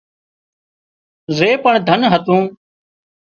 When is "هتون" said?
2.13-2.43